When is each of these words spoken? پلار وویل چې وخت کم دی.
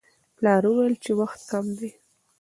پلار 0.37 0.63
وویل 0.67 0.95
چې 1.03 1.11
وخت 1.19 1.39
کم 1.49 1.65
دی. 1.77 1.89